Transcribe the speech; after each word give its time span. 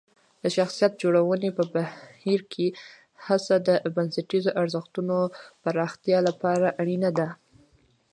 د 0.41 0.43
شخصیت 0.57 0.93
جوړونې 1.01 1.49
په 1.57 1.63
بهیر 1.73 2.41
کې 2.53 2.65
هڅه 3.25 3.55
د 3.67 3.69
بنسټیزو 3.95 4.51
ارزښتونو 4.61 5.17
پراختیا 5.63 6.19
لپاره 6.29 6.67
اړینه 6.81 7.09
ده. 7.17 7.27